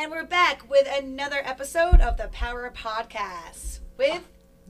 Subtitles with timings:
[0.00, 4.22] And we're back with another episode of the Power Podcast with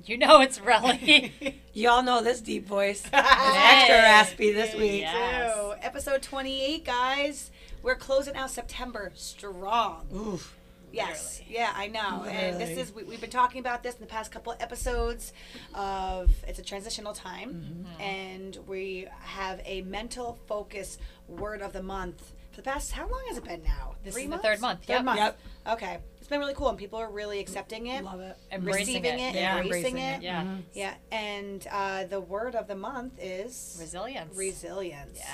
[0.04, 1.54] You know it's Relli.
[1.72, 3.04] Y'all know this deep voice.
[3.14, 5.02] It's extra raspy this week.
[5.02, 5.54] Yes.
[5.54, 5.74] Two.
[5.82, 7.52] episode 28, guys.
[7.80, 10.08] We're closing out September strong.
[10.12, 10.56] Oof.
[10.90, 11.40] Yes.
[11.48, 12.24] Yeah, I know.
[12.24, 15.32] And this is we, we've been talking about this in the past couple of episodes
[15.74, 18.02] of it's a transitional time mm-hmm.
[18.02, 22.32] and we have a mental focus word of the month.
[22.50, 23.94] For the past how long has it been now?
[24.02, 25.04] This Three is the third month, Third yep.
[25.04, 25.18] month.
[25.18, 25.38] Yep.
[25.72, 25.98] Okay.
[26.18, 28.02] It's been really cool and people are really accepting it.
[28.04, 28.36] Love it.
[28.50, 29.34] Embracing receiving it.
[29.34, 29.58] it, Yeah.
[29.60, 30.16] embracing, embracing it.
[30.18, 30.22] it.
[30.22, 30.56] Yeah.
[30.74, 34.36] Yeah, and uh, the word of the month is Resilience.
[34.36, 35.18] resilience.
[35.18, 35.26] Yeah.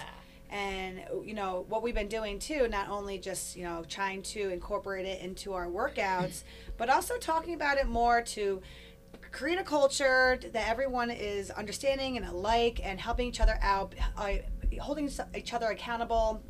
[0.51, 4.51] And you know what we've been doing too, not only just you know trying to
[4.51, 6.45] incorporate it into our workouts,
[6.77, 8.61] but also talking about it more to
[9.33, 14.35] create a culture that everyone is understanding and alike and helping each other out, uh,
[14.81, 16.43] holding each other accountable.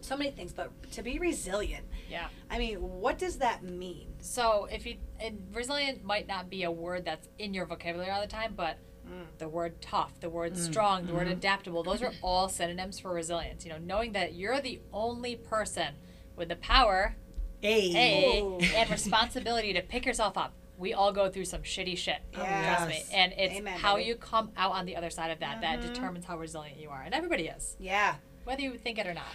[0.00, 1.86] So many things, but to be resilient.
[2.10, 2.26] Yeah.
[2.50, 4.14] I mean, what does that mean?
[4.20, 8.20] So if you and resilient might not be a word that's in your vocabulary all
[8.20, 9.24] the time, but mm.
[9.38, 11.32] the word tough, the word mm, strong, the word mm-hmm.
[11.32, 13.64] adaptable, those are all synonyms for resilience.
[13.64, 15.94] You know, knowing that you're the only person
[16.36, 17.16] with the power,
[17.60, 17.92] Hey.
[18.38, 18.58] A, Oh.
[18.74, 20.52] and responsibility to pick yourself up.
[20.76, 22.18] We all go through some shitty shit.
[22.32, 22.76] Yes.
[22.76, 23.16] Trust me.
[23.16, 24.08] And it's Amen, how baby.
[24.08, 25.92] you come out on the other side of that that mm-hmm.
[25.92, 27.02] determines how resilient you are.
[27.02, 28.16] And everybody is, Yeah.
[28.44, 29.26] whether you think it or not.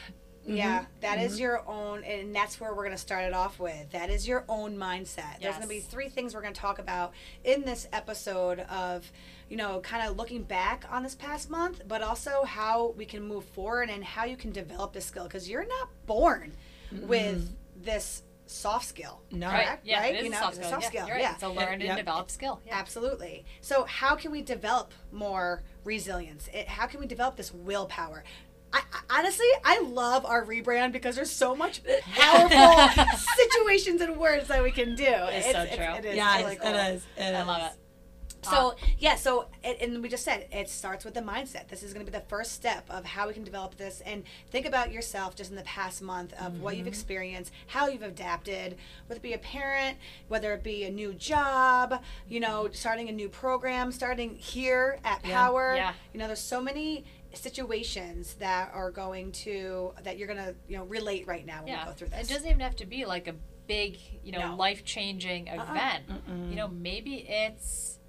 [0.47, 0.87] Yeah, mm-hmm.
[1.01, 1.41] that is mm-hmm.
[1.41, 3.91] your own, and that's where we're going to start it off with.
[3.91, 5.41] That is your own mindset.
[5.41, 9.11] There's going to be three things we're going to talk about in this episode of,
[9.49, 13.23] you know, kind of looking back on this past month, but also how we can
[13.23, 16.53] move forward and how you can develop this skill because you're not born
[16.93, 17.07] mm-hmm.
[17.07, 19.21] with this soft skill.
[19.31, 19.47] No.
[19.47, 19.65] Right.
[19.65, 19.85] Correct?
[19.85, 19.99] Yeah.
[19.99, 20.15] Right?
[20.15, 20.81] It is You a know, soft it's a skill.
[20.81, 21.21] soft yeah, skill, right.
[21.21, 21.33] yeah.
[21.33, 21.89] It's a learned Yep.
[21.89, 22.61] and developed skill.
[22.65, 22.77] Yeah.
[22.77, 23.45] Absolutely.
[23.61, 26.49] So, how can we develop more resilience?
[26.53, 28.23] It, how can we develop this willpower?
[28.77, 31.81] I, I, honestly, I love our rebrand because there's so much
[32.13, 35.05] powerful situations and words that we can do.
[35.07, 35.95] It's so true.
[35.95, 36.67] It is Yes, really cool.
[36.67, 37.05] it is.
[37.17, 37.47] It I is.
[37.47, 37.77] love it.
[38.43, 41.67] So um, yeah, so and- and we just said it starts with the mindset.
[41.67, 44.01] This is going to be the first step of how we can develop this.
[44.05, 46.89] And think about yourself just in the past month of what you've mm-hmm.
[46.89, 49.97] experienced, how you've adapted, whether it be a parent,
[50.27, 55.25] whether it be a new job, you know, starting a new program, starting here at
[55.25, 55.33] Yeah.
[55.35, 55.73] Power.
[55.75, 55.93] Yeah.
[56.13, 57.05] You know, there's so many
[57.37, 61.85] situations that are going to that you're gonna you know relate right now when Yeah.
[61.85, 62.29] we go through this.
[62.29, 63.35] It doesn't even have to be like a
[63.67, 64.55] big, you know, No.
[64.55, 65.63] life changing Uh-uh.
[65.71, 66.03] event.
[66.49, 67.99] You know, maybe it's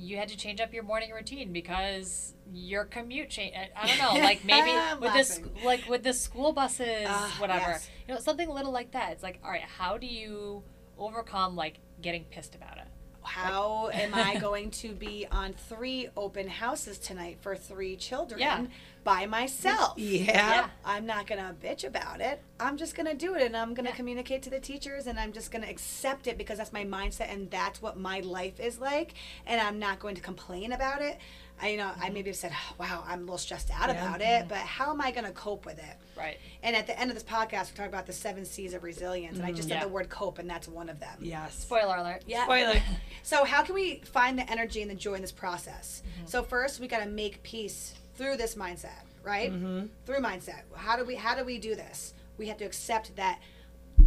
[0.00, 3.56] you had to change up your morning routine because your commute changed.
[3.74, 7.70] I don't know, like maybe with this, like with the school buses, Ah, whatever.
[7.72, 7.90] yes.
[8.06, 9.10] You know, something little like that.
[9.12, 10.62] It's like, all right, how do you
[10.96, 12.86] overcome like getting pissed about it?
[13.28, 18.64] How am I going to be on three open houses tonight for three children Yeah.
[19.04, 19.98] by myself?
[19.98, 20.24] Yeah.
[20.32, 20.68] Yeah.
[20.84, 22.40] I'm not going to bitch about it.
[22.58, 23.96] I'm just going to do it and I'm going to Yeah.
[23.96, 27.30] communicate to the teachers and I'm just going to accept it because that's my mindset
[27.32, 29.14] and that's what my life is like
[29.46, 31.18] and I'm not going to complain about it.
[31.60, 34.02] I you know, I maybe have said, oh, "Wow, I'm a little stressed out Yeah.
[34.06, 35.96] about it," but how am I going to cope with it?
[36.16, 36.38] Right.
[36.62, 39.38] And at the end of this podcast, we talk about the seven C's of resilience,
[39.38, 39.84] and I just said Yeah.
[39.84, 41.16] the word cope, and that's one of them.
[41.20, 41.54] Yes.
[41.58, 42.22] Spoiler alert.
[42.26, 42.44] Yeah.
[42.44, 42.80] Spoiler.
[43.22, 46.02] So how can we find the energy and the joy in this process?
[46.06, 46.26] Mm-hmm.
[46.28, 49.52] So first we got to make peace through this mindset, right?
[49.52, 49.86] Mm-hmm.
[50.06, 50.62] Through mindset.
[50.74, 52.14] How do we how do we do this?
[52.38, 53.40] We have to accept that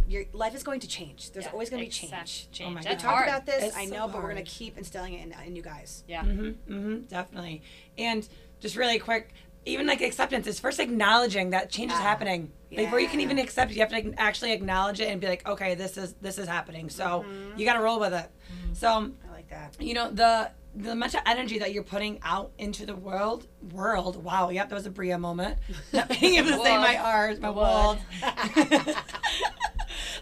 [0.08, 1.30] your life is going to change.
[1.32, 2.48] There's Yeah, always going to be accept change.
[2.52, 2.68] change.
[2.68, 3.08] Oh my We That's God.
[3.10, 3.28] talked hard.
[3.28, 4.46] about this, It's I so know, but we're going hard.
[4.46, 6.04] to keep instilling it in, in you guys.
[6.08, 6.22] Yeah.
[6.22, 7.62] Mm-hmm, mm-hmm, definitely.
[7.98, 8.28] And
[8.60, 9.32] just really quick,
[9.64, 12.50] even like acceptance is first acknowledging that change is happening.
[12.70, 13.24] Before you can yeah.
[13.26, 15.96] even accept it, you have to like, actually acknowledge it and be like, okay, this
[15.96, 16.88] is this is happening.
[16.90, 17.58] So Mm-hmm.
[17.58, 18.28] you got to roll with it.
[18.72, 19.76] So I like that.
[19.80, 24.48] you know the the mental energy that you're putting out into the world world wow
[24.48, 25.58] yep that was a bria moment
[25.92, 27.98] not being able to say my r's my world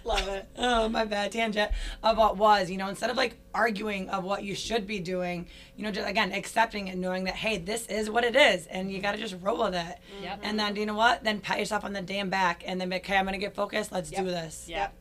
[0.05, 0.47] Love it.
[0.57, 1.71] oh my bad tangent
[2.03, 5.47] of what was you know instead of like arguing of what you should be doing
[5.77, 8.91] you know just again accepting and knowing that hey this is what it is and
[8.91, 10.41] you got to just roll with it Yep.
[10.43, 12.97] and then you know what then pat yourself on the damn back and then be,
[12.97, 14.25] okay i'm gonna get focused let's Yep.
[14.25, 14.77] do this Yeah.
[14.79, 14.95] Yep.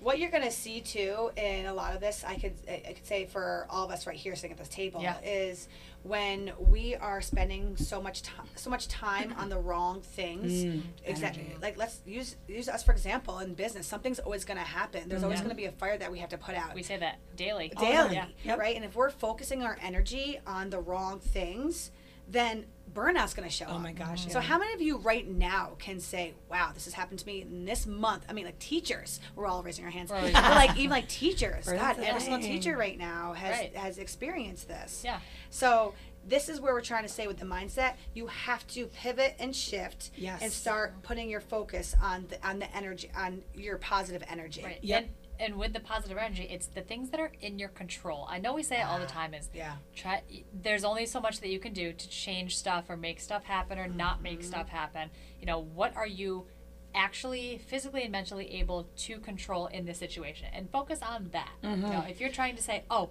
[0.00, 0.04] Love it.
[0.04, 3.06] What you're going to see too in a lot of this, I could I could
[3.06, 5.20] say for all of us right here sitting at this table Yeah.
[5.22, 5.68] is
[6.02, 10.52] when we are spending so much time so much time on the wrong things.
[10.64, 11.42] Mm, exactly.
[11.42, 11.58] energy.
[11.60, 13.86] Like let's use use us for example in business.
[13.86, 15.08] Something's always going to happen.
[15.08, 15.44] There's always Yeah.
[15.44, 17.70] going to be a fire that we have to put out We say that daily.
[17.78, 18.54] daily, Yeah.
[18.56, 18.76] Right?
[18.76, 21.90] And if we're focusing our energy on the wrong things,
[22.28, 22.64] then
[22.94, 23.80] burnout's going to show oh up.
[23.82, 24.40] my gosh So yeah.
[24.40, 27.64] how many of you right now can say, "Wow, this has happened to me in
[27.64, 28.24] this month"?
[28.28, 30.10] I mean, like teachers, we're all raising our hands.
[30.10, 33.76] But like even like teachers, God, every single teacher right now has Right.
[33.76, 35.02] has experienced this.
[35.04, 35.20] Yeah.
[35.50, 35.94] So
[36.26, 37.94] this is where we're trying to say with the mindset.
[38.14, 40.42] You have to pivot and shift Yes.
[40.42, 44.62] and start putting your focus on the on the energy on your positive energy.
[44.62, 44.78] Right.
[44.82, 45.02] Yep.
[45.04, 45.10] And
[45.40, 48.26] and with the positive energy, it's the things that are in your control.
[48.28, 49.76] I know we say it all the ah, time is Yeah.
[49.94, 50.22] try
[50.52, 53.78] there's only so much that you can do to change stuff or make stuff happen
[53.78, 54.48] or not make mm-hmm.
[54.48, 55.10] stuff happen.
[55.40, 56.46] You know, what are you
[56.94, 61.50] actually physically and mentally able to control in this situation and focus on that.
[61.62, 61.90] You mm-hmm.
[61.90, 63.10] know, if you're trying to say, "Oh,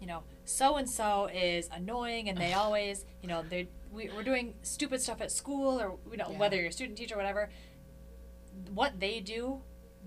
[0.00, 4.22] you know, so and so is annoying and they always, you know, they we, we're
[4.22, 6.38] doing stupid stuff at school or you know, Yeah.
[6.38, 7.50] whether you're a student, teacher, whatever,
[8.72, 9.62] what they do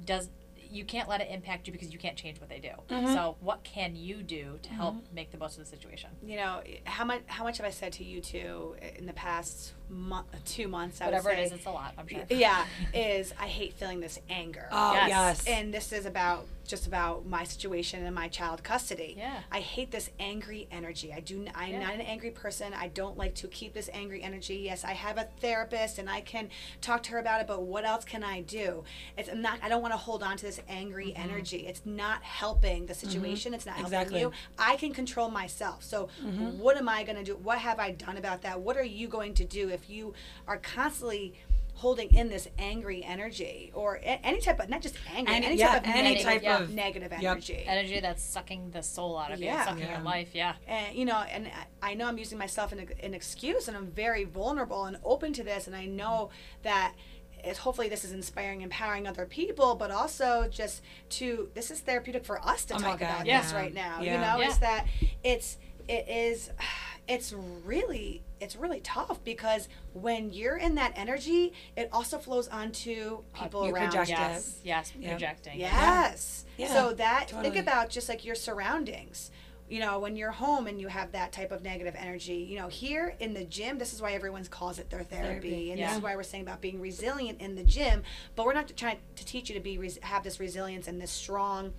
[0.05, 0.29] does
[0.71, 2.69] you can't let it impact you because you can't change what they do.
[2.89, 3.13] Mm-hmm.
[3.13, 5.15] So what can you do to help mm-hmm.
[5.15, 6.09] make the most of the situation?
[6.23, 9.73] You know how much how much have I said to you two in the past
[9.89, 11.01] month, two months?
[11.01, 12.23] I Whatever would say, is, it's a lot, I'm sure.
[12.29, 14.67] yeah, is I hate feeling this anger.
[14.71, 15.09] Oh Yes.
[15.09, 15.47] yes.
[15.47, 19.15] and this is about just about my situation and my child custody.
[19.17, 19.39] Yeah.
[19.51, 21.11] I hate this angry energy.
[21.11, 21.45] I do.
[21.55, 21.79] I'm Yeah.
[21.79, 22.73] not an angry person.
[22.75, 24.57] I don't like to keep this angry energy.
[24.57, 26.49] Yes, I have a therapist and I can
[26.79, 27.47] talk to her about it.
[27.47, 28.83] But what else can I do?
[29.17, 29.59] It's I'm not.
[29.63, 31.29] I don't want to hold on to this angry Mm-hmm.
[31.31, 31.65] energy.
[31.67, 33.53] It's not helping the situation.
[33.55, 34.19] It's not helping Exactly.
[34.19, 34.31] you.
[34.59, 35.83] I can control myself.
[35.83, 36.59] So Mm-hmm.
[36.59, 37.35] what am I going to do?
[37.37, 38.59] What have I done about that?
[38.61, 40.13] What are you going to do if you
[40.47, 41.33] are constantly
[41.79, 45.55] holding in this angry energy or a- any type of not just anger, Any- any,
[45.55, 46.59] yeah, type of any negative, type Yeah.
[46.61, 47.21] of- negative Yep.
[47.31, 47.63] energy.
[47.65, 49.59] Energy that's sucking the soul out of Yeah.
[49.59, 49.91] you, sucking Yeah.
[49.95, 50.29] your life.
[50.33, 50.55] Yeah.
[50.67, 51.47] And you know, and
[51.81, 55.31] I- I know I'm using myself in an excuse, and I'm very vulnerable and open
[55.33, 56.29] to this, and I know
[56.63, 56.93] that.
[57.41, 62.25] It's, hopefully this is inspiring empowering other people but also just to this is therapeutic
[62.25, 63.41] for us to Oh talk God, about yeah.
[63.41, 64.11] this right now Yeah.
[64.15, 64.49] you know Yeah.
[64.49, 64.85] is that
[65.23, 66.51] it's it is
[67.07, 73.21] it's really it's really tough because when you're in that energy it also flows onto
[73.33, 74.19] people you around project you it.
[74.19, 74.59] Yes.
[74.63, 74.93] Yes.
[74.99, 75.11] Yep.
[75.11, 75.59] Projecting.
[75.59, 76.45] Yes.
[76.57, 77.49] Yeah, so that totally.
[77.49, 79.31] think about just like your surroundings.
[79.69, 82.69] You know, when you're home and you have that type of negative energy, you know,
[82.69, 85.89] here in the gym, this is why everyone calls it their therapy, Therapy, and yeah.
[85.89, 88.01] this is why we're saying about being resilient in the gym.
[88.35, 91.73] But we're not trying to teach you to be have this resilience and this strong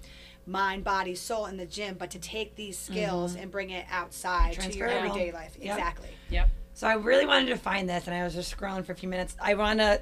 [0.47, 4.55] mind, body, soul in the gym, but to take these skills and bring it outside
[4.61, 5.57] to your everyday life.
[5.61, 5.77] Yep.
[5.79, 6.17] Exactly.
[6.31, 6.49] Yep.
[6.75, 9.09] So I really wanted to find this, and I was just scrolling for a few
[9.09, 9.37] minutes.
[9.41, 10.01] I want to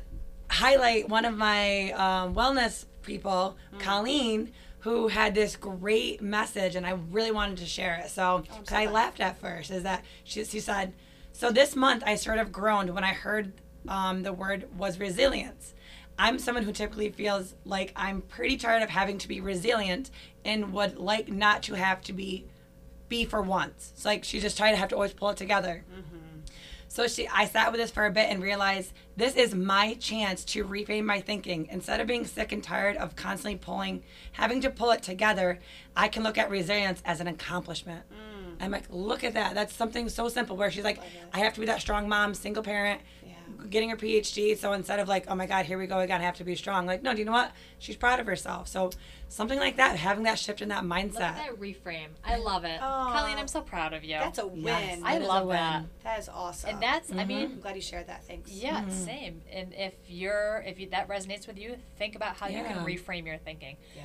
[0.51, 6.93] highlight one of my um, wellness people, Colleen, who had this great message, and I
[7.11, 8.11] really wanted to share it.
[8.11, 8.95] So, so 'cause I glad.
[8.95, 10.95] laughed at first, is that she, she said,
[11.33, 13.53] "So this month I sort of groaned when I heard
[13.89, 15.75] um, the word was resilience."
[16.19, 20.11] I'm someone who typically feels like I'm pretty tired of having to be resilient
[20.45, 22.47] and would like not to have to be
[23.09, 23.93] be for once.
[23.95, 25.85] It's like she's just trying to have to always pull it together.
[25.91, 26.19] Mm-hmm.
[26.89, 30.45] So she, I sat with this for a bit and realized this is my chance
[30.47, 31.69] to reframe my thinking.
[31.71, 35.59] Instead of being sick and tired of constantly pulling, having to pull it together,
[35.95, 38.05] I can look at resilience as an accomplishment.
[38.11, 38.65] Mm.
[38.65, 39.55] I'm like, look at that.
[39.55, 40.57] That's something so simple.
[40.57, 40.99] Where she's like,
[41.33, 43.35] I have to be that strong mom, single parent, Yeah.
[43.71, 44.57] Getting her PhD.
[44.57, 46.55] So instead of like, oh my God, here we go again, I have to be
[46.55, 46.87] strong.
[46.87, 47.53] Like, no, do you know what?
[47.79, 48.69] She's proud of herself.
[48.69, 48.91] So
[49.29, 51.19] something like that, having that shift in that Look at mindset.
[51.19, 52.09] that reframe.
[52.25, 52.81] I love it.
[52.81, 53.13] Aw.
[53.13, 54.15] Colleen, I'm so proud of you.
[54.15, 54.65] That's a win.
[54.65, 55.01] Yes.
[55.05, 55.57] I That is a love win.
[55.57, 55.85] that.
[56.05, 56.71] that is awesome.
[56.71, 58.25] And that's, I mean, I'm glad you shared that.
[58.25, 58.51] Thanks.
[58.53, 58.91] yeah, Mm-hmm.
[58.91, 59.43] same.
[59.53, 63.27] And if you're, if you, that resonates with you, think about how you can reframe
[63.27, 63.77] your thinking.
[63.97, 64.03] Yeah.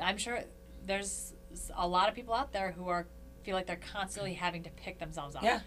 [0.00, 0.40] I'm sure
[0.84, 1.32] there's
[1.76, 3.06] a lot of people out there who are
[3.44, 5.42] feel like they're constantly having to pick themselves up.
[5.42, 5.60] Yeah.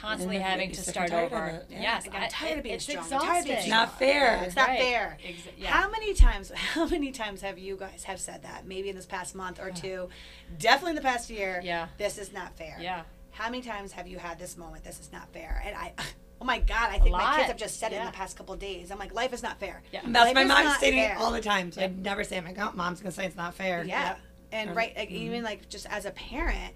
[0.00, 1.46] Constantly And they're having getting to sick start tired of over.
[1.46, 1.80] it, yeah.
[1.82, 2.98] Yes, Like, I'm I- tired of being it's strong.
[2.98, 3.28] I'm exhausting.
[3.28, 4.42] tired of being It's not fair.
[4.44, 4.80] It's not Right.
[4.80, 5.18] fair.
[5.24, 5.70] Ex- yeah.
[5.70, 6.50] How many times?
[6.54, 8.66] How many times have you guys have said that?
[8.66, 10.08] Maybe in this past month or two,
[10.58, 11.60] definitely in the past year.
[11.62, 11.88] Yeah.
[11.98, 12.78] This is not fair.
[12.80, 13.02] Yeah.
[13.32, 14.84] How many times have you had this moment?
[14.84, 15.62] This is not fair.
[15.64, 15.92] And I,
[16.40, 17.36] oh my God, I think my lot.
[17.36, 18.10] kids have just said it in Yeah.
[18.10, 18.90] the past couple of days.
[18.90, 19.82] I'm like, life is not fair.
[19.92, 20.00] Yeah.
[20.04, 21.72] And that's Life my is mom not saying it all the time.
[21.72, 21.90] So Yep.
[21.90, 23.84] I'd never say, I'm like, oh, mom's going to say it's not fair.
[23.84, 24.08] Yeah.
[24.08, 24.18] Yep.
[24.52, 25.22] And Or- right, like, mm-hmm.
[25.24, 26.74] even like just as a parent,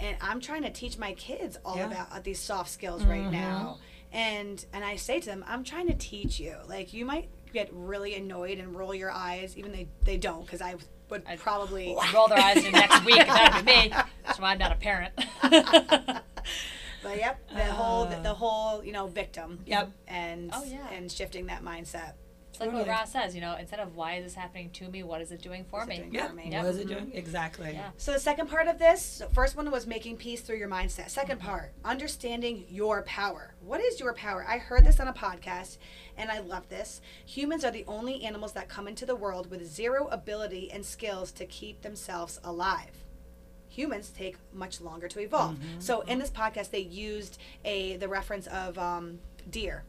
[0.00, 1.86] and I'm trying to teach my kids all Yeah.
[1.86, 3.78] about uh, these soft skills right now.
[4.12, 6.56] And and I say to them, I'm trying to teach you.
[6.68, 10.60] Like you might get really annoyed and roll your eyes, even they they don't, because
[10.62, 10.74] I
[11.10, 11.96] would I- probably.
[12.14, 13.16] roll their eyes in next week.
[13.26, 13.92] That'd be me.
[14.24, 15.12] That's why I'm not a parent.
[17.02, 18.22] But yep, the whole the, Uh.
[18.22, 19.58] the whole you know victim.
[19.66, 19.90] Yep.
[20.08, 20.88] And Oh, yeah.
[20.90, 22.14] and shifting that mindset.
[22.54, 22.96] It's like what Totally.
[22.96, 25.42] Ross says, you know, instead of why is this happening to me, what is it
[25.42, 25.98] doing for What's it me?
[26.02, 26.28] doing Yeah.
[26.28, 26.50] for me?
[26.52, 26.62] Yep.
[26.62, 26.98] What is it mm-hmm.
[27.06, 27.10] doing?
[27.12, 27.72] Exactly.
[27.72, 27.90] Yeah.
[27.96, 31.06] So the second part of this, so first one was making peace through your mindset.
[31.06, 31.46] 2nd mm-hmm.
[31.48, 33.54] part, understanding your power.
[33.60, 34.46] What is your power?
[34.48, 35.78] I heard this on a podcast
[36.16, 37.00] and I love this.
[37.26, 41.32] Humans are the only animals that come into the world with zero ability and skills
[41.32, 43.04] to keep themselves alive.
[43.66, 45.56] Humans take much longer to evolve.
[45.56, 45.80] Mm-hmm.
[45.80, 49.18] So in this podcast they used a the reference of um,
[49.50, 49.82] deer.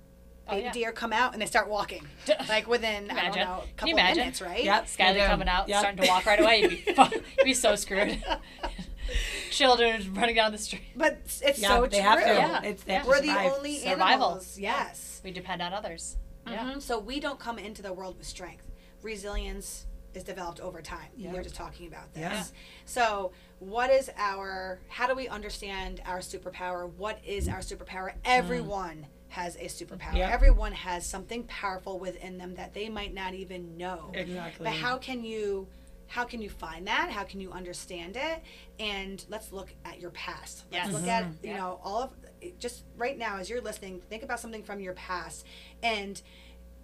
[0.48, 0.72] Oh, Baby yeah.
[0.74, 2.06] deer come out and they start walking.
[2.50, 3.42] like within I don't Imagine.
[3.48, 4.64] know, a couple of minutes, right?
[4.64, 4.86] Yep.
[4.86, 5.28] Skylar Yeah.
[5.28, 5.80] coming out, Yep.
[5.80, 6.84] starting to walk right away, you'd be,
[7.38, 8.24] you'd be so screwed.
[9.52, 10.82] children running down the street.
[10.96, 12.08] But it's, it's Yeah, so they true.
[12.08, 12.26] have to.
[12.34, 12.62] Yeah.
[12.64, 14.04] It's they have to We're the only Survival.
[14.06, 14.58] animals.
[14.60, 15.22] Yes.
[15.24, 16.18] We depend on others.
[16.48, 16.74] Yeah.
[16.74, 16.82] Mhm.
[16.82, 18.70] So we don't come into the world with strength.
[19.02, 21.08] Resilience is developed over time.
[21.18, 21.32] Yeah.
[21.32, 22.22] We were just talking about this.
[22.22, 22.44] Yeah.
[22.86, 24.80] So, what is our?
[24.88, 26.90] How do we understand our superpower?
[26.92, 28.14] What is our superpower?
[28.24, 30.16] Everyone has a superpower.
[30.16, 30.30] Yeah.
[30.32, 34.12] Everyone has something powerful within them that they might not even know.
[34.14, 34.64] Exactly.
[34.64, 35.68] But how can you?
[36.08, 37.10] How can you find that?
[37.10, 38.42] How can you understand it?
[38.80, 40.64] And let's look at your past.
[40.72, 40.94] Let's Yes.
[40.94, 41.46] look at Mm-hmm.
[41.46, 41.58] you Yeah.
[41.58, 42.12] know all of
[42.60, 44.02] just right now as you're listening.
[44.10, 45.46] Think about something from your past,
[45.84, 46.22] and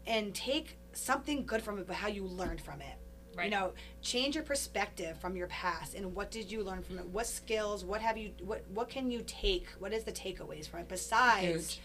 [0.06, 2.96] and take something good from it, but how you learned from it.
[3.38, 3.46] Right.
[3.46, 7.06] You know, change your perspective from your past and what did you learn from it?
[7.06, 7.86] What skills?
[7.86, 8.32] What have you?
[8.44, 9.68] What what can you take?
[9.80, 11.80] What is the takeaways from it besides Huge.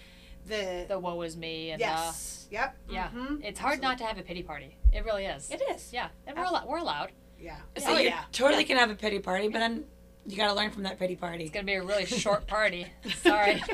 [0.47, 3.09] The, The woe is me and yes, yep, the yeah.
[3.15, 4.77] mhm, It's hard not to have a pity party.
[4.93, 5.51] It really is.
[5.51, 6.67] It is, Yeah, and we're allowed.
[6.69, 7.13] We're allowed.
[7.41, 9.85] yeah, So oh you yeah, totally can have a pity party, but then
[10.27, 11.45] you got to learn from that pity party.
[11.45, 12.87] It's gonna be a really short party.
[13.23, 13.63] Sorry.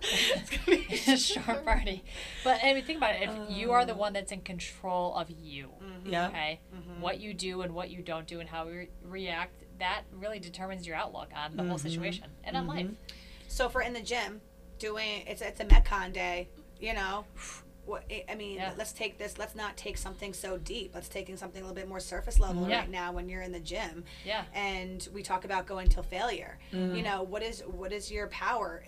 [0.00, 2.04] It's gonna be a short party.
[2.44, 3.28] But I mean, think about it.
[3.28, 5.70] If you are the one that's in control of you,
[6.04, 6.28] Yeah.
[6.28, 7.00] okay, Mhm.
[7.00, 10.38] what you do and what you don't do and how you re- react, that really
[10.38, 12.86] determines your outlook on the whole situation and on life.
[13.48, 14.40] So for in the gym,
[14.78, 16.48] doing it's it's a metcon day,
[16.80, 17.24] you know.
[17.86, 18.74] What I mean, Yeah.
[18.76, 19.38] let's take this.
[19.38, 20.90] Let's not take something so deep.
[20.94, 22.80] Let's take in something a little bit more surface level Yeah.
[22.80, 24.04] right now when you're in the gym.
[24.26, 24.44] Yeah.
[24.54, 26.58] And we talk about going till failure.
[26.72, 26.96] Mm-hmm.
[26.96, 28.84] You know, what is what is your power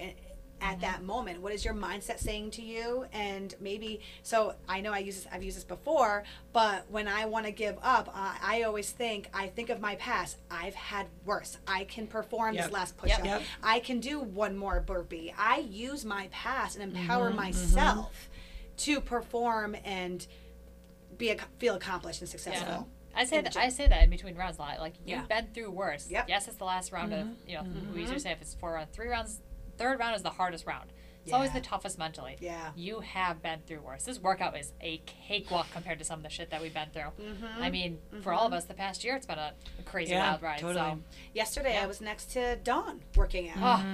[0.60, 0.80] i- at mm-hmm.
[0.82, 1.40] that moment?
[1.40, 3.06] What is your mindset saying to you?
[3.12, 4.54] And maybe so.
[4.68, 5.26] I know I use this.
[5.32, 9.28] I've used this before, but when I want to give up, I, I always think.
[9.34, 10.38] I think of my past.
[10.50, 11.58] I've had worse.
[11.66, 12.64] I can perform Yep.
[12.64, 13.42] this last push-up Yep.
[13.62, 15.32] I can do one more burpee.
[15.36, 18.28] I use my past and Mm-hmm, empower myself
[18.78, 20.26] to perform and
[21.16, 22.88] be a, feel accomplished and successful.
[23.14, 24.78] I say that I say that in between rounds a lot.
[24.80, 25.24] Like you've Yeah.
[25.26, 26.08] been through worse.
[26.10, 26.28] Yep.
[26.28, 27.48] Yes, it's the last round of mm-hmm.
[27.48, 27.64] you know
[27.94, 29.40] we usually say if it's four rounds, three rounds,
[29.80, 30.90] third round is the hardest round.
[31.24, 32.36] It's always the toughest mentally.
[32.40, 32.70] Yeah.
[32.74, 34.04] You have been through worse.
[34.04, 37.12] This workout is a cakewalk compared to some of the shit that we've been through.
[37.24, 37.62] Mm-hmm.
[37.62, 40.30] I mean, for all of us, the past year it's been a, a crazy Yeah,
[40.30, 40.58] wild ride.
[40.60, 41.02] totally.
[41.34, 41.84] Yesterday, Yeah.
[41.84, 43.56] I was next to Dawn working out.
[43.56, 43.84] So, oh,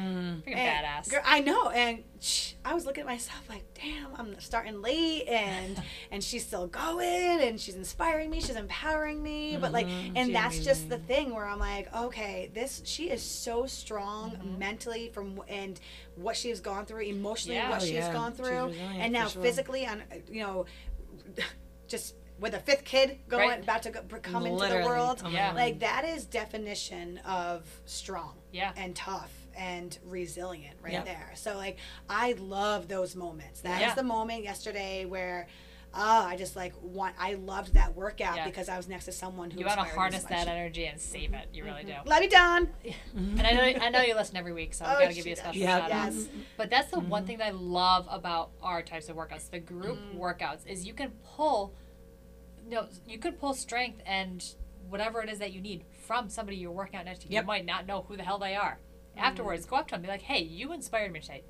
[0.47, 1.11] freaking And- badass.
[1.11, 5.27] girl, I know, and sh- I was looking at myself like, "Damn, I'm starting late,
[5.29, 10.13] and and she's still going, and she's inspiring me, she's empowering me." But like, Mhm,
[10.17, 14.31] and she's that's just the thing where I'm like, okay, this she is so strong
[14.33, 14.59] Mm-hmm.
[14.59, 15.79] mentally from and
[16.17, 17.71] what she's gone through, emotionally Yeah.
[17.71, 18.13] what Oh, she's yeah.
[18.13, 19.43] gone She's through, resilient, and now sure.
[19.43, 20.65] physically on, you know,
[21.89, 23.63] just with a fifth kid going Right.
[23.63, 24.85] about to go, come into the Literally.
[24.89, 25.49] world, Oh my Yeah.
[25.49, 25.57] God.
[25.57, 28.73] like that is definition of strong Yeah.
[28.77, 31.05] and tough and resilient right Yep.
[31.07, 31.79] there so like
[32.11, 33.95] i love those moments That was Yeah.
[33.95, 35.47] the moment yesterday where
[35.97, 38.45] oh i just like want i loved that workout Yeah.
[38.45, 41.33] because i was next to someone who You want to harness that energy and save
[41.33, 41.49] it.
[41.53, 41.93] You really do.
[41.93, 42.09] Mm-hmm.
[42.09, 42.69] love you Dawn
[43.15, 45.33] And I know I know you listen every week, so I Oh, gotta give you
[45.33, 45.81] a special Yeah.
[45.81, 46.13] shout out.
[46.13, 47.27] yes But that's the one mm-hmm.
[47.27, 50.19] thing that I love about our types of workouts, the group mm.
[50.19, 51.75] workouts, is you can pull,
[52.65, 54.45] you know, you could pull strength and
[54.89, 57.29] whatever it is that you need from somebody you're working out next to.
[57.29, 57.43] Yep.
[57.43, 58.79] You might not know who the hell they are.
[59.17, 59.71] Afterwards, mm.
[59.71, 61.43] go up to them, and be like, "Hey, you inspired me today."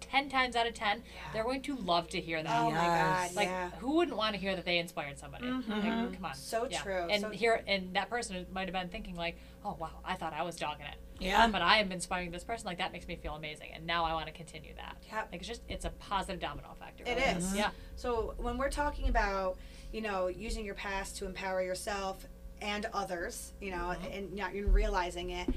[0.00, 1.02] Ten times out of ten,
[1.32, 2.60] they're going to love to hear that.
[2.60, 5.46] oh my god Like, yeah who wouldn't want to hear that they inspired somebody?
[5.46, 6.14] Like, Mhm.
[6.14, 6.32] come on.
[6.32, 6.34] Mm-hmm.
[6.34, 6.82] So Yeah.
[6.82, 7.06] true.
[7.10, 10.32] And So- here, and that person might have been thinking like, "Oh wow, I thought
[10.32, 11.48] I was dogging it." Yeah.
[11.48, 12.66] but I am inspiring this person.
[12.66, 14.96] Like that makes me feel amazing, and now I want to continue that.
[15.08, 15.22] Yeah.
[15.32, 17.00] Like it's just it's a positive domino effect.
[17.00, 17.44] It really is.
[17.46, 17.56] Mm-hmm.
[17.56, 17.70] Yeah.
[17.96, 19.58] So when we're talking about,
[19.92, 22.26] you know, using your past to empower yourself
[22.60, 24.12] and others, you know, mm-hmm.
[24.12, 25.48] and not even realizing it,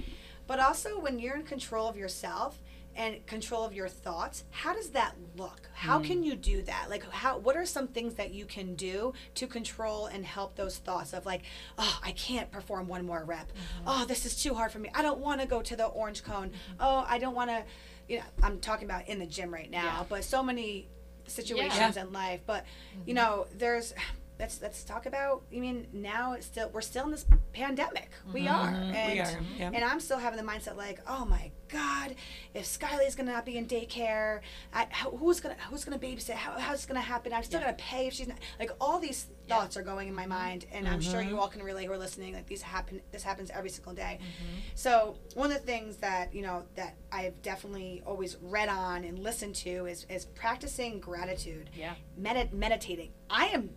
[0.48, 2.60] but also when you're in control of yourself
[2.96, 5.70] and control of your thoughts, how does that look?
[5.74, 6.26] How can mm.
[6.26, 6.88] you do that?
[6.90, 10.78] Like how what are some things that you can do to control and help those
[10.78, 11.42] thoughts of like,
[11.78, 13.48] oh, I can't perform one more rep.
[13.48, 13.84] Mm-hmm.
[13.88, 14.90] Oh, this is too hard for me.
[14.94, 16.50] I don't want to go to the orange cone.
[16.50, 16.74] Mm-hmm.
[16.80, 17.64] Oh, I don't want to
[18.08, 20.06] you know, I'm talking about in the gym right now, Yeah.
[20.10, 20.90] but so many
[21.28, 22.04] situations Yeah.
[22.04, 22.42] in life.
[22.46, 22.66] But
[23.06, 23.24] you mm-hmm.
[23.24, 23.94] know, there's
[24.40, 25.44] let's let's talk about.
[25.56, 28.10] I mean, now it's still we're still in this pandemic.
[28.34, 29.14] We are, and Mm-hmm.
[29.14, 29.72] We are, yeah.
[29.74, 32.16] and I'm still having the mindset like, oh my god,
[32.54, 34.42] if Skyly's gonna not be in daycare,
[34.74, 36.34] I, how, who's gonna who's gonna babysit?
[36.34, 37.32] How, how's it gonna happen?
[37.34, 37.68] I'm still Yeah.
[37.68, 38.38] gonna pay if she's not.
[38.60, 39.56] Like all these Yeah.
[39.58, 41.30] thoughts are going in my mind, and I'm sure Mm-hmm.
[41.30, 42.34] you all can relate who are listening.
[42.34, 43.02] Like these happen.
[43.12, 44.20] This happens every single day.
[44.22, 44.58] Mm-hmm.
[44.76, 49.18] So one of the things that you know that I've definitely always read on and
[49.20, 51.96] listened to is is practicing gratitude, Yeah.
[52.18, 53.12] Medi- meditating.
[53.30, 53.70] I am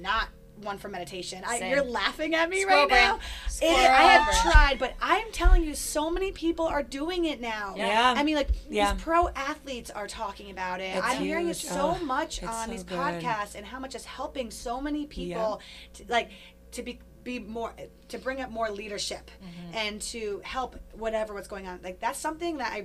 [0.00, 0.28] not
[0.62, 1.42] one for meditation.
[1.46, 3.02] I, you're laughing at me Squirrel right brain.
[3.02, 3.18] now.
[3.62, 7.74] It- I have tried, but I'm telling you, so many people are doing it now.
[7.76, 8.14] Yeah.
[8.16, 8.92] I mean, like Yeah.
[8.94, 10.96] these pro athletes are talking about it.
[10.96, 12.98] It's I'm hearing it so Oh, much on so these good.
[12.98, 15.60] podcasts and how much it's helping so many people,
[15.94, 16.30] to, like
[16.72, 17.74] to be be more
[18.08, 19.76] to bring up more leadership Mm-hmm.
[19.76, 21.80] and to help whatever what's going on.
[21.82, 22.84] Like that's something that I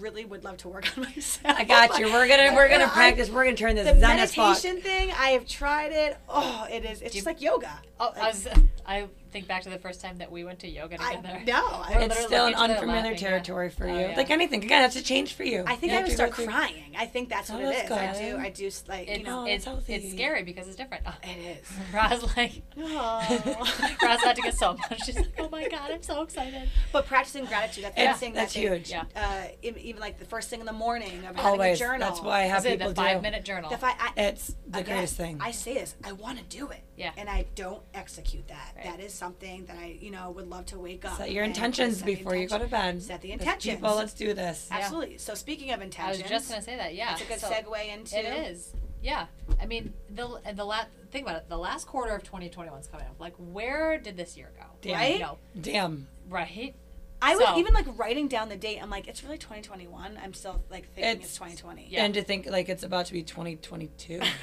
[0.00, 1.56] really would love to work on myself.
[1.58, 2.06] I got you.
[2.06, 3.30] We're gonna we're gonna I- practice.
[3.30, 4.48] We're gonna turn this the Zen as fuck.
[4.48, 6.16] meditation thing, I have tried it.
[6.28, 7.02] Oh, it is.
[7.02, 7.70] It's just like yoga.
[8.00, 8.48] Oh, Like, I was.
[8.86, 11.40] I think back to the first time that we went to yoga I, together.
[11.46, 13.28] no, We're It's still an looking at each other unfamiliar laughing, yeah.
[13.28, 14.00] territory for Oh, you.
[14.00, 14.14] yeah.
[14.16, 15.64] Like anything, again, that's a change for you.
[15.66, 16.94] I think You I would start crying.
[16.98, 18.24] I think that's what Oh, it that's is.
[18.24, 18.36] I do.
[18.38, 18.70] I do.
[18.88, 19.94] Like It's, you know, Oh, it's, healthy.
[19.94, 21.04] it's scary because it's different.
[21.22, 21.72] it is.
[21.94, 23.96] Roz like Oh.
[24.02, 25.04] Roz had to get so much.
[25.04, 26.68] She's like, oh my god, I'm so excited.
[26.92, 28.90] But practicing gratitude, that's Yeah, one thing that's that huge.
[28.90, 29.04] Yeah.
[29.14, 31.76] Uh, even, even like the first thing in the morning of having Always.
[31.80, 32.08] a journal.
[32.08, 33.22] That's why I have Is it people the five do.
[33.22, 33.70] minute journal?
[33.70, 35.38] The fi- I, It's the again, greatest thing.
[35.40, 35.94] I say this.
[36.04, 36.80] I want to do it.
[36.96, 37.12] Yeah.
[37.16, 38.74] And I don't execute that.
[38.84, 41.18] That is something that I, you know, would love to wake up.
[41.18, 43.02] Set your intentions set the before you go to bed.
[43.02, 43.74] Set the Let's- intentions.
[43.76, 44.68] People, let's do this.
[44.70, 44.78] Yeah.
[44.78, 45.18] Absolutely.
[45.18, 46.94] So speaking of intentions, I was just gonna say that.
[46.94, 48.18] Yeah, it's a good So segue into.
[48.18, 48.72] It is.
[49.02, 49.26] Yeah.
[49.60, 51.48] I mean, the and the last think about it.
[51.48, 53.16] The last quarter of 2021 is coming up.
[53.18, 54.64] Like, where did this year go?
[54.80, 54.94] Damn.
[54.94, 55.14] Right?
[55.14, 56.08] You know, Damn.
[56.28, 56.74] right?
[57.20, 58.78] I was even like writing down the date.
[58.80, 60.18] I'm like, it's really 2021.
[60.22, 61.88] I'm still like thinking it's, It's- 2020.
[61.90, 62.04] Yeah.
[62.04, 64.20] And to think like it's about to be 2022.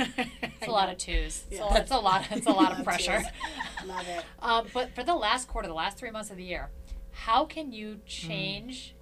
[0.58, 1.44] It's a lot of twos.
[1.50, 1.74] It's, Yeah.
[1.74, 2.26] a, it's a lot.
[2.32, 3.20] It's a lot of pressure.
[3.20, 3.88] twos.
[3.88, 4.24] Love it.
[4.40, 6.70] Um, but for the last quarter, the last three months of the year,
[7.12, 8.96] how can you change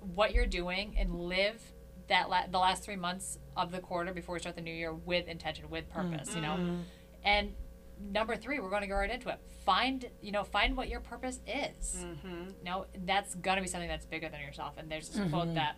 [0.00, 1.60] what you're doing and live
[2.08, 4.92] that la- the last three months of the quarter before we start the new year
[4.92, 6.34] with intention, with purpose?
[6.34, 6.78] You know,
[7.24, 7.52] and
[8.00, 9.38] number three, we're going to go right into it.
[9.64, 12.04] Find you know find what your purpose is.
[12.04, 12.48] Mm-hmm.
[12.58, 14.74] You know that's going to be something that's bigger than yourself.
[14.76, 15.76] And there's this quote that.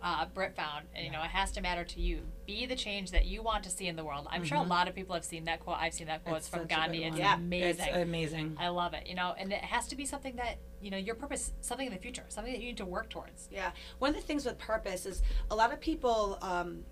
[0.00, 2.20] Uh, Britt found, and you know, it has to matter to you.
[2.46, 4.28] Be the change that you want to see in the world.
[4.30, 5.76] I'm sure a lot of people have seen that quote.
[5.80, 6.98] I've seen that quote It's from Gandhi.
[6.98, 7.18] good It's.
[7.18, 7.34] Yeah.
[7.34, 7.86] amazing.
[7.88, 8.56] It's amazing.
[8.60, 11.16] I love it, you know, and it has to be something that, you know, your
[11.16, 13.48] purpose, something in the future, something that you need to work towards.
[13.50, 13.72] Yeah.
[13.98, 16.84] One of the things with purpose is a lot of people um,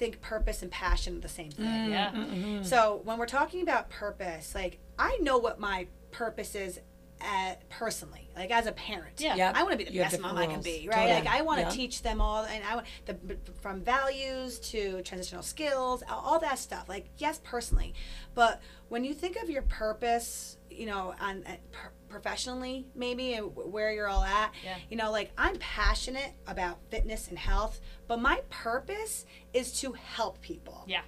[0.00, 1.66] think purpose and passion are the same thing.
[1.66, 2.10] Mm, Yeah.
[2.10, 2.64] mm-mm.
[2.66, 6.80] So when we're talking about purpose, like I know what my purpose is
[7.20, 9.20] at, personally, like as a parent.
[9.20, 9.36] Yeah.
[9.36, 9.54] Yep.
[9.54, 10.96] I want to be the You best mom different I can be, right?
[11.06, 11.20] Totally.
[11.20, 11.68] Like I want to Yeah.
[11.82, 13.14] teach them all, and I want the
[13.60, 16.88] from values to transitional skills, all- all that stuff.
[16.88, 17.92] Like yes, personally,
[18.34, 23.54] but when you think of your purpose, you know, on uh, per- professionally, maybe and
[23.56, 24.76] where you're all at, Yeah.
[24.90, 30.40] you know, like I'm passionate about fitness and health, but my purpose is to help
[30.42, 30.84] people.
[30.86, 31.02] Yeah.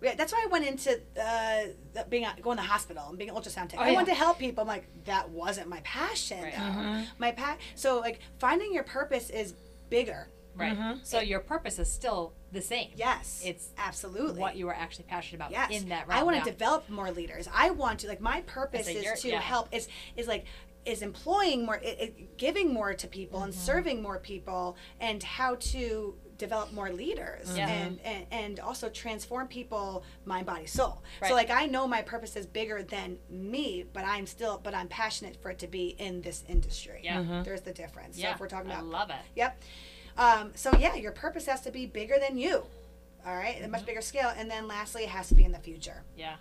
[0.00, 3.18] Yeah, that's why I went into uh, the- being a- going to the hospital and
[3.18, 3.80] being an ultrasound tech.
[3.80, 3.94] Oh, I yeah.
[3.94, 4.62] wanted to help people.
[4.62, 6.42] I'm like, that wasn't my passion.
[6.42, 6.52] Right.
[6.54, 6.60] though.
[6.60, 7.06] Mhm.
[7.18, 9.54] My pa- So like finding your purpose is
[9.90, 10.28] bigger.
[10.58, 10.76] Right.
[10.78, 11.04] Mhm.
[11.04, 12.90] So your purpose is still the same.
[12.96, 16.20] Yes, It's absolutely what you are actually passionate about Yes, in that realm.
[16.20, 16.44] I want yeah.
[16.44, 17.48] to develop more leaders.
[17.54, 19.40] I want to like my purpose So is to yeah.
[19.40, 19.68] help.
[19.72, 20.44] Is is like
[20.84, 23.44] is employing more, it, it, giving more to people Mm-hmm.
[23.46, 27.68] and serving more people, and how to develop more leaders Yeah.
[27.68, 31.28] and, and and also transform people mind body soul Right.
[31.30, 34.86] so like i know my purpose is bigger than me but i'm still but i'm
[34.86, 37.22] passionate for it to be in this industry Yeah.
[37.24, 37.42] Mhm.
[37.44, 38.34] there's the difference so Yeah.
[38.34, 39.16] if we're talking I about love it.
[39.34, 39.60] Yep.
[40.18, 42.64] Um, so yeah, your purpose has to be bigger than you.
[43.26, 43.70] All right, a Mm-hmm.
[43.72, 46.02] much bigger scale, and then lastly, it has to be in the future.
[46.16, 46.36] Yeah.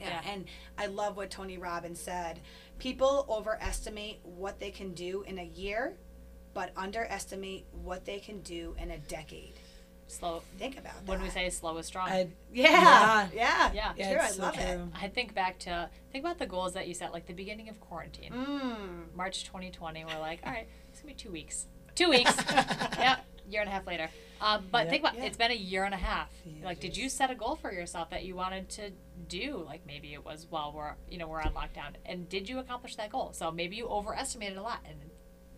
[0.00, 0.08] Yeah.
[0.24, 0.30] Yeah.
[0.32, 0.44] And
[0.78, 2.40] I love what Tony Robbins said.
[2.78, 5.94] People overestimate what they can do in a year,
[6.54, 9.52] but underestimate what they can do in a decade.
[10.06, 10.42] Slow.
[10.58, 11.06] Think about that.
[11.06, 12.08] When we say slow is strong.
[12.08, 13.92] I, yeah, yeah, Yeah.
[13.96, 14.20] yeah, true.
[14.22, 14.80] I it's so love it.
[15.00, 17.78] I think back to think about the goals that you set, like the beginning of
[17.80, 19.14] quarantine, Mm.
[19.14, 20.04] March 2020.
[20.06, 21.66] We're like, all right, it's gonna be two weeks.
[22.00, 22.34] Two weeks.
[22.98, 23.26] yep.
[23.50, 24.08] Year and a half later.
[24.40, 24.90] Um, but Yeah.
[24.90, 25.24] think about Yeah.
[25.24, 26.30] it's been a year and a half.
[26.46, 28.92] Yeah, like, did you set a goal for yourself that you wanted to
[29.28, 29.62] do?
[29.66, 32.96] Like maybe it was while we're you know we're on lockdown, and did you accomplish
[32.96, 33.34] that goal?
[33.34, 35.10] So maybe you overestimated a lot, and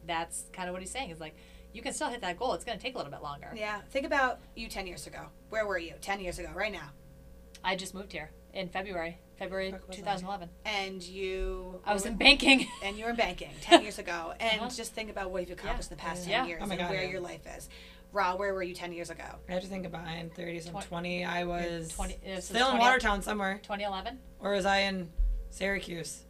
[0.04, 1.10] that's kind of what he's saying.
[1.10, 1.36] Is like
[1.72, 2.54] you can still hit that goal.
[2.54, 3.52] It's gonna take a little bit longer.
[3.54, 3.80] Yeah.
[3.90, 5.26] Think about you ten years ago.
[5.50, 6.50] Where were you ten years ago?
[6.52, 6.90] Right now.
[7.62, 10.00] I just moved here in February, February Fuck was I?
[10.00, 10.48] 2011.
[10.64, 11.80] And you.
[11.84, 12.66] I was in banking.
[12.84, 14.70] and you were in banking 10 years ago and Uh-huh.
[14.70, 16.46] just think about what you've accomplished in the past 10 Yeah.
[16.46, 17.10] years Oh my and God, where yeah.
[17.10, 17.68] your life is
[18.12, 20.06] Rah, where were you 10 years ago I have to think about.
[20.06, 20.66] I in 30s.
[20.66, 21.24] I'm Twen- 20.
[21.24, 24.18] I was 20 this is still in 20 Watertown somewhere, 2011.
[24.40, 25.10] or was I in
[25.50, 26.24] Syracuse?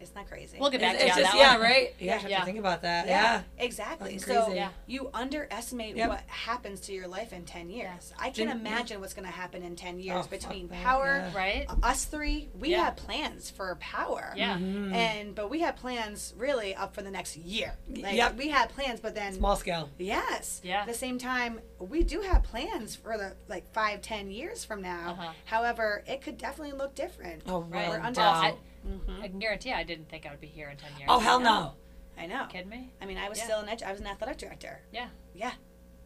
[0.00, 1.62] Isn't that crazy We'll get back It's, to you it's on just that yeah, one.
[1.62, 1.94] right.
[1.98, 2.20] Yeah, I Yeah.
[2.22, 2.38] have Yeah.
[2.40, 3.06] to think about that.
[3.06, 3.42] Yeah.
[3.58, 4.52] exactly so.
[4.52, 4.68] Yeah.
[4.86, 6.08] you underestimate Yep.
[6.08, 8.70] what happens to your life in 10 years i can Didn't- yeah.
[8.72, 11.36] imagine what's going to happen in 10 Oh, years fuck between power yeah.
[11.36, 11.66] Right?
[11.82, 12.84] us three we Yeah.
[12.84, 14.56] had plans for power Yeah.
[14.58, 14.94] Mhm.
[14.94, 18.36] and but we had plans really up for the next year like Yep.
[18.36, 19.88] we had plans but then Small scale.
[19.98, 20.60] Yes.
[20.62, 20.80] Yeah.
[20.82, 24.80] At the same time, we do have plans for the like five, ten years from
[24.82, 25.10] now.
[25.18, 25.32] Uh-huh.
[25.44, 27.42] However, it could definitely look different.
[27.46, 27.88] Oh, Right.
[27.88, 29.00] We're under- Well, I, done.
[29.06, 29.22] Mhm.
[29.22, 31.08] I can guarantee I didn't think I would be here in 10 years.
[31.10, 31.50] Oh hell I no.
[31.60, 31.72] know.
[32.18, 32.46] I know.
[32.50, 32.92] Kidding me?
[33.00, 33.44] I mean, I was Yeah.
[33.44, 34.80] still an ed- I was an athletic director.
[34.92, 35.08] Yeah.
[35.34, 35.52] Yeah.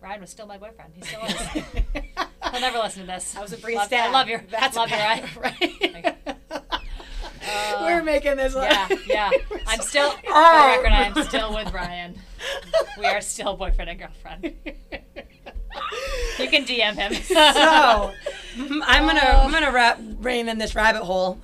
[0.00, 0.92] Ryan was still my boyfriend.
[0.94, 1.37] He still is.
[2.50, 3.37] He'll never listen to this.
[3.37, 4.09] I was a Bree's love, dad.
[4.09, 6.16] I love your, That's love a your bad- right.
[7.80, 8.64] We're making this one.
[8.64, 9.30] Yeah, yeah.
[9.66, 10.76] I'm still, for Oh.
[10.76, 12.18] the record, I'm still with Ryan.
[12.98, 14.44] We are still boyfriend and girlfriend.
[16.38, 17.14] You can DM him.
[17.22, 18.12] so
[18.85, 21.38] I'm gonna I'm gonna wrap rein in this rabbit hole.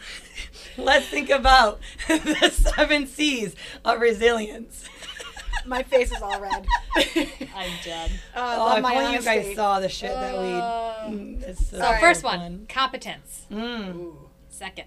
[0.78, 4.84] Let's think about the seven C's of resilience.
[5.66, 6.66] My face is all red.
[6.96, 8.10] I'm dead.
[8.36, 10.48] Oh, I Oh, love if my only you guys saw the shit that we.
[10.52, 12.66] Uh, Mm, so, So first so one, fun.
[12.68, 13.46] competence.
[13.50, 13.94] Mm.
[13.96, 14.86] Ooh, Second,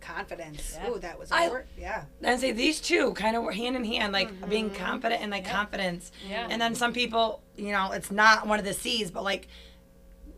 [0.00, 0.76] confidence.
[0.82, 0.90] Yeah.
[0.90, 1.66] Ooh, that was a I- word.
[1.78, 2.04] Yeah.
[2.22, 4.84] And say these two kind of were hand in hand, like being Mm-hmm.
[4.84, 5.52] confident and like Yep.
[5.54, 6.12] confidence.
[6.28, 6.46] Yeah.
[6.50, 9.48] And then some people, you know, it's not one of the C's, but like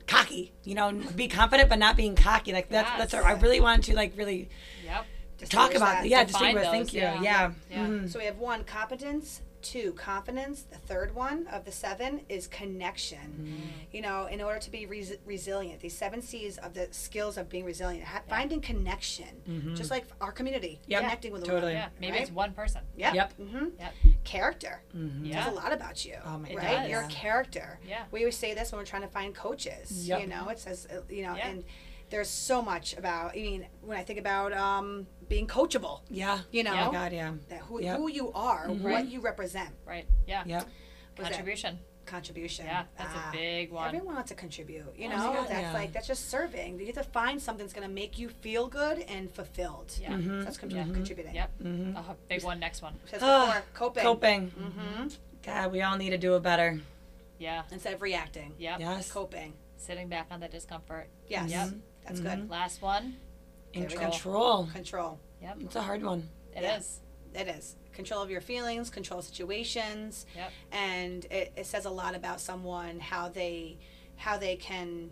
[0.06, 0.52] cocky.
[0.64, 2.52] You know, be confident but not being cocky.
[2.52, 3.12] Like that's that's.
[3.12, 3.24] Yes.
[3.24, 4.48] I really want to like really
[4.84, 5.04] yep.
[5.48, 6.02] talk about.
[6.02, 6.08] that.
[6.08, 6.64] Yeah, Define distinguish.
[6.64, 7.00] those, Thank you.
[7.00, 7.22] yeah.
[7.22, 7.52] Yeah.
[7.70, 7.86] Yeah.
[7.86, 8.10] Mhm.
[8.10, 10.62] So we have one competence, two confidence.
[10.62, 13.18] The third one of the seven is connection.
[13.40, 13.94] Mm.
[13.94, 17.48] You know, in order to be res- resilient, these seven C's of the skills of
[17.48, 21.00] being resilient, ha- finding connection, just like our community, Yep.
[21.02, 21.72] connecting with Totally.
[21.74, 22.22] one Yeah, maybe Right?
[22.22, 22.82] it's one person.
[22.96, 23.14] Yep.
[23.14, 23.32] Yep.
[23.36, 23.94] hmm Yep.
[24.24, 25.26] Character Mhm.
[25.26, 25.44] Yeah.
[25.44, 26.16] says a lot about you.
[26.24, 26.62] Oh my right?
[26.82, 26.90] does.
[26.90, 27.78] Your character.
[27.86, 28.04] Yeah.
[28.10, 30.06] We always say this when we're trying to find coaches.
[30.08, 30.20] Yep.
[30.20, 31.48] You know, it says, uh, you know, Yeah.
[31.48, 31.64] and
[32.10, 33.32] there's so much about.
[33.32, 36.40] I mean, when I think about um, being coachable, Yeah.
[36.52, 37.12] you know, Oh my God.
[37.12, 37.32] Yeah.
[37.48, 37.96] that who, Yep.
[37.98, 40.06] who you are, what you represent, Right.
[40.26, 40.42] Yeah.
[40.46, 40.62] Yeah.
[41.16, 41.78] Contribution.
[42.04, 42.66] contribution.
[42.66, 43.88] Yeah, that's Ah, a big one.
[43.88, 44.86] Everyone wants to contribute.
[44.96, 45.72] You Oh know, God, that's yeah.
[45.72, 46.78] like that's just serving.
[46.78, 49.92] You have to find something that's going to make you feel good and fulfilled.
[50.00, 50.10] Yeah.
[50.12, 50.38] Mm-hmm.
[50.40, 51.34] So that's contrib- contributing.
[51.34, 51.50] Yep.
[51.96, 52.60] Uh, big one.
[52.60, 52.94] Next one.
[53.06, 54.02] Says Ah, before, coping.
[54.04, 54.50] Coping.
[54.50, 55.08] Mm-hmm.
[55.42, 56.78] God, we all need to do it better.
[57.40, 57.62] Yeah.
[57.72, 58.52] Instead of reacting.
[58.58, 58.78] Yep.
[58.78, 59.10] Yes.
[59.10, 59.54] Coping.
[59.76, 61.08] Sitting back on the discomfort.
[61.28, 61.50] Yes.
[61.50, 61.68] Yep.
[62.06, 62.40] That's Mm-hmm.
[62.42, 62.50] good.
[62.50, 63.16] Last one.
[63.72, 64.00] In There we go.
[64.10, 64.66] control.
[64.72, 65.20] Control.
[65.42, 65.56] Yep.
[65.60, 66.28] It's a hard one.
[66.56, 67.00] It is.
[67.34, 67.42] Yeah.
[67.42, 67.76] It is.
[67.92, 70.26] Control of your feelings, control situations.
[70.34, 70.50] Yep.
[70.72, 73.78] And it, it says a lot about someone how they
[74.16, 75.10] how they can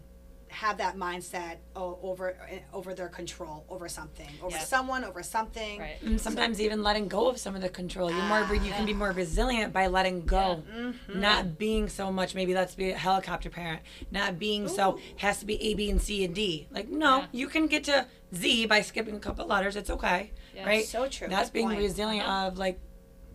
[0.54, 2.36] have that mindset o- over
[2.72, 4.62] over their control over something, over Yeah.
[4.62, 5.80] someone, over something.
[5.80, 5.96] Right.
[6.02, 8.10] And sometimes even letting go of some of the control.
[8.10, 10.62] You're more, you can be more resilient by letting go.
[10.72, 11.20] Mm-hmm.
[11.20, 13.82] Not being so much, maybe let's be a helicopter parent.
[14.10, 16.68] Not being so, has to be A, B, and C, and D.
[16.70, 17.26] Like, no, Yeah.
[17.32, 19.76] you can get to Z by skipping a couple letters.
[19.76, 20.30] It's okay.
[20.54, 20.66] Yeah.
[20.66, 20.84] Right?
[20.84, 21.28] So true.
[21.28, 21.80] That's Good being point.
[21.80, 22.46] resilient Uh-huh.
[22.48, 22.78] of like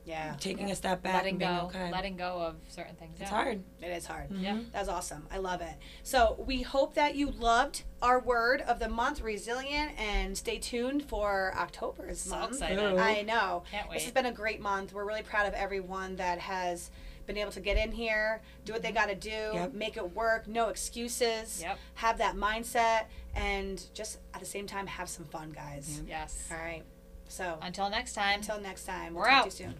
[0.09, 0.35] Yeah.
[0.39, 1.65] taking a step back letting and being go.
[1.67, 1.91] okay.
[1.91, 3.19] Letting go of certain things.
[3.21, 3.37] it's yeah.
[3.37, 3.63] hard.
[3.81, 4.31] It is hard.
[4.31, 4.59] Yeah.
[4.73, 5.27] that's awesome.
[5.31, 5.75] I love it.
[6.03, 11.03] So we hope that you loved our word of the month, resilient, and stay tuned
[11.03, 12.53] for October's So month.
[12.53, 12.79] excited.
[12.79, 12.97] Ooh.
[12.97, 13.63] I know.
[13.71, 13.95] Can't wait.
[13.95, 14.93] This has been a great month.
[14.93, 16.89] We're really proud of everyone that has
[17.27, 18.97] been able to get in here, do what they mm-hmm.
[18.97, 19.73] got to do, Yep.
[19.73, 21.77] make it work, no excuses, Yep.
[21.93, 25.97] have that mindset, and just at the same time have some fun, guys.
[25.99, 26.05] Yep.
[26.09, 26.49] Yes.
[26.51, 26.81] All right.
[27.27, 28.39] So Until next time.
[28.39, 29.51] until next time, we'll We're talk out.
[29.51, 29.75] to you soon.